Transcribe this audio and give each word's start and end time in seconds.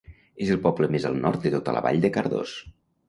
És 0.45 0.53
el 0.53 0.61
poble 0.63 0.89
més 0.95 1.05
al 1.09 1.19
nord 1.25 1.45
de 1.49 1.53
tota 1.57 1.77
la 1.77 1.85
Vall 1.89 2.01
de 2.07 2.15
Cardós. 2.17 2.57